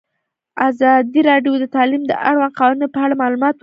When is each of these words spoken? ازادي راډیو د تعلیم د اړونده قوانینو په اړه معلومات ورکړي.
ازادي 0.69 1.21
راډیو 1.29 1.53
د 1.59 1.65
تعلیم 1.75 2.03
د 2.07 2.13
اړونده 2.29 2.47
قوانینو 2.57 2.87
په 2.93 2.99
اړه 3.05 3.19
معلومات 3.21 3.53
ورکړي. 3.55 3.59